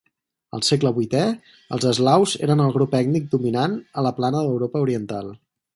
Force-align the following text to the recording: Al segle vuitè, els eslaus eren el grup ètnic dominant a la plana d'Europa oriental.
Al 0.57 0.63
segle 0.67 0.91
vuitè, 0.95 1.21
els 1.77 1.85
eslaus 1.91 2.35
eren 2.49 2.65
el 2.67 2.75
grup 2.79 2.99
ètnic 3.03 3.31
dominant 3.35 3.79
a 4.03 4.09
la 4.09 4.17
plana 4.21 4.45
d'Europa 4.47 4.87
oriental. 4.89 5.35